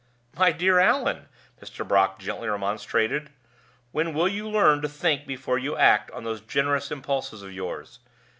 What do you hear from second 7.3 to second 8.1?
of yours?